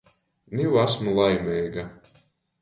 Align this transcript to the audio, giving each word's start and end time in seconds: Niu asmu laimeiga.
Niu 0.55 0.71
asmu 0.83 1.09
laimeiga. 1.17 1.83